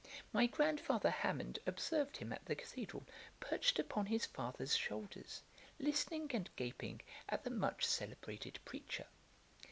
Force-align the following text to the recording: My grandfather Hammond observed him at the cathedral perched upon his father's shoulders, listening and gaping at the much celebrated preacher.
My 0.33 0.47
grandfather 0.47 1.11
Hammond 1.11 1.59
observed 1.67 2.17
him 2.17 2.33
at 2.33 2.43
the 2.45 2.55
cathedral 2.55 3.05
perched 3.39 3.77
upon 3.77 4.07
his 4.07 4.25
father's 4.25 4.75
shoulders, 4.75 5.43
listening 5.79 6.31
and 6.33 6.49
gaping 6.55 7.01
at 7.29 7.43
the 7.43 7.51
much 7.51 7.85
celebrated 7.85 8.57
preacher. 8.65 9.05